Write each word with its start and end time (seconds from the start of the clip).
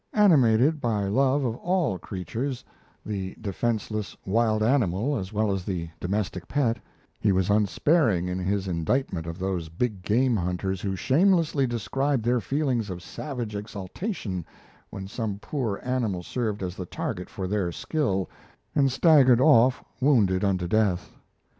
Animated 0.13 0.81
by 0.81 1.03
love 1.03 1.43
for 1.43 1.57
all 1.57 1.99
creatures, 1.99 2.65
the 3.05 3.35
defenceless 3.39 4.17
wild 4.25 4.63
animal 4.63 5.15
as 5.15 5.31
well 5.31 5.51
as 5.51 5.63
the 5.63 5.89
domestic 5.99 6.47
pet, 6.47 6.79
he 7.19 7.31
was 7.31 7.51
unsparing 7.51 8.27
in 8.27 8.39
his 8.39 8.67
indictment 8.67 9.27
of 9.27 9.37
those 9.37 9.69
big 9.69 10.01
game 10.01 10.35
hunters 10.35 10.81
who 10.81 10.95
shamelessly 10.95 11.67
described 11.67 12.25
their 12.25 12.41
feelings 12.41 12.89
of 12.89 13.03
savage 13.03 13.53
exultation 13.55 14.43
when 14.89 15.07
some 15.07 15.37
poor 15.37 15.79
animal 15.83 16.23
served 16.23 16.63
as 16.63 16.75
the 16.75 16.87
target 16.87 17.29
for 17.29 17.45
their 17.47 17.71
skill, 17.71 18.27
and 18.73 18.91
staggered 18.91 19.39
off 19.39 19.83
wounded 19.99 20.43
unto 20.43 20.67
death. 20.67 21.11